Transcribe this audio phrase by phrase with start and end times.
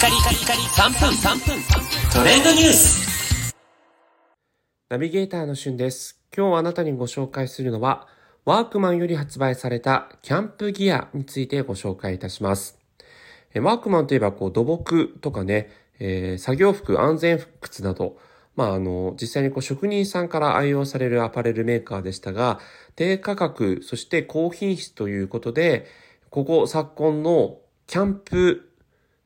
[0.00, 1.62] カリカリカリ3分3分
[2.10, 3.54] トレンドニュース
[4.88, 6.22] ナビゲーターのしゅんです。
[6.34, 8.08] 今日あなたにご紹介するのは、
[8.46, 12.78] ワークマンより発売されたキャンプギアについてご紹介いたします。
[13.54, 18.16] ワークマンといえば、こう、土木とかね、えー作業服、安全靴など、
[18.56, 22.58] まあ、あの、実際にこう、職人さんから愛用されるアパレルメーカーでしたが、
[22.96, 25.84] 低価格、そして高品質ということで、
[26.30, 28.69] ここ昨今のキャンプ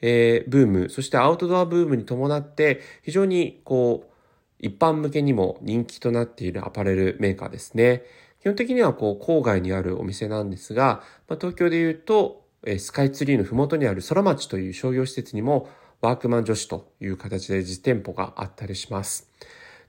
[0.00, 4.12] えーブーム、そしてアウトドアブームに伴って、非常にこう、
[4.60, 8.02] 一般向けにも人気となっているアパレルメーカーですね。
[8.40, 15.68] 基本的にはこう、郊外にあるお店なんですが、まあ、東京で言うと、えースカイツリーのふもとにある空町という商業施設にも、
[16.00, 19.28] ワークマン女子という形で実店舗があったりします。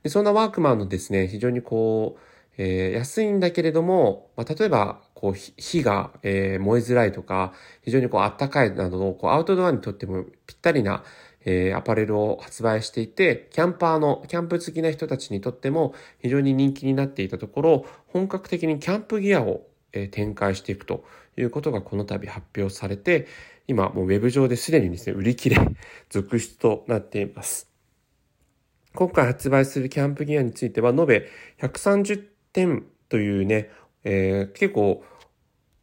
[0.01, 2.21] でそんなワークマンのですね、非常にこう、
[2.57, 7.51] えー安いんだけれども、まあ、例えば、こう、火が、えー燃えづらいとか、
[7.81, 11.03] 非常にこう、あったかいなどの、こう、アウトドアにとってもぴったりな、
[11.43, 21.03] えーアパレルを発売していて、キャンパーの、キャンプ好きな人たちにとっても非常に人気になっていたところ、本格的にキャンプギアを、えー展開していくと
[21.35, 23.27] いうことがこの度発表されて、
[23.67, 25.57] 今もうウェブ上ですでにですね、売り切れ
[26.09, 27.69] 続出となっています。
[28.95, 31.27] 今回発売するキャンプギアについては、延べ
[31.59, 32.23] 130
[32.53, 33.69] 点というね、
[34.03, 35.03] えー結構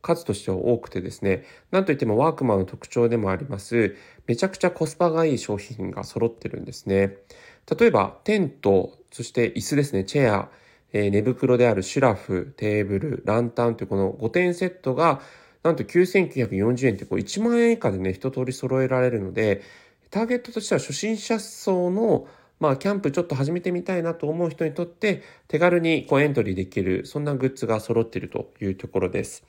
[0.06, 7.16] 数としては多くてですね、なんといってもワークマンの特徴でもあります、めちゃくちゃコスパがいい商品が揃ってるんですね。
[7.78, 10.48] 例えば、テント、そして椅子ですね、チェア、
[10.92, 15.20] えー寝袋であるシュラフ、テーブル、ランタンというこの5点セットが、
[15.64, 19.62] なんと9940円ってこう1万円以下でね、一通り揃えられるので、
[20.10, 22.28] ターゲットとしては初心者層の
[22.58, 29.44] まあ、キャンプちょっと始めてみたいなと思う人にとって、手軽にこうエントリーできる、そんなグッズが揃っているというところです。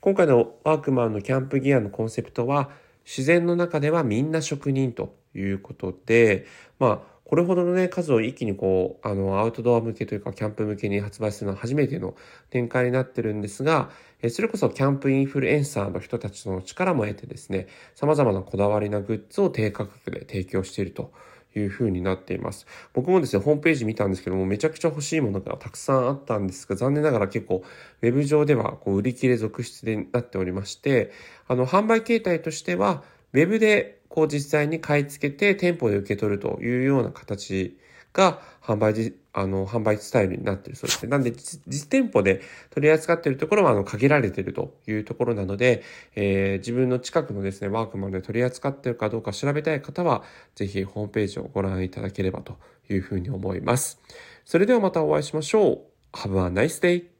[0.00, 2.70] 今回のワークマンのキャンプギアのコンセプトは、
[3.04, 6.46] 自然の中ではみんな職人ということで、
[6.78, 12.16] まあ、これほどのね、数を一気にこう、あの、アウトドア向けというか、キャンプ向けに発売するのは初めての
[12.50, 13.90] 展開になってるんですが、
[14.22, 21.12] えそれこそキャンプインフルエンサーの人たちの力も得てですね、様々なこだわりなグッズを低価格で提供していると
[21.56, 22.66] いう風になっています。
[22.92, 27.62] 僕もですね、ホームページ見たんですけども、めちゃくちゃ欲しいものがたくさんあったんですが、残念ながら結構、
[28.02, 31.12] ウェブ上ではこう売り切れ続出になっておりまして、
[31.46, 37.76] あの、販売形態としては、ウェブでこう実際に買い付けて店舗で受け取るというような形
[38.12, 41.10] が販売じ、あの、販売スタイルになっているそうですね。
[41.10, 45.82] なんで実、実店舗で取り扱っているところは、あの、限られているというところなので、
[46.16, 50.22] えー自分の近くのですね、ワークマンで取り扱っているかどうか調べたい方は、
[50.54, 52.58] ぜひホームページをご覧いただければと
[52.90, 54.00] いうふうに思います。
[54.44, 56.16] それではまたお会いしましょう。
[56.16, 57.17] Have a nice day!